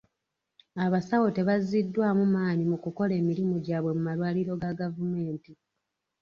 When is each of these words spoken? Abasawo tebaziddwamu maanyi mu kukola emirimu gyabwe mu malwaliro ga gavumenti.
Abasawo 0.85 1.27
tebaziddwamu 1.35 2.23
maanyi 2.35 2.63
mu 2.71 2.77
kukola 2.83 3.13
emirimu 3.21 3.55
gyabwe 3.65 3.91
mu 3.97 4.01
malwaliro 4.07 4.53
ga 4.61 4.71
gavumenti. 4.79 5.51